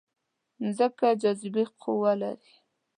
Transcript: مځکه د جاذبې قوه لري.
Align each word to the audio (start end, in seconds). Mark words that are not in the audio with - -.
مځکه 0.61 1.07
د 1.15 1.19
جاذبې 1.21 1.63
قوه 1.81 2.11
لري. 2.21 2.53